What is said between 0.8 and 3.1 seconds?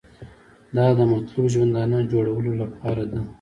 د مطلوب ژوندانه جوړولو لپاره